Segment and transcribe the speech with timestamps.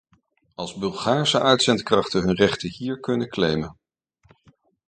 [0.55, 3.77] Als Bulgaarse uitzendkrachten hun rechten hier kunnen claimen.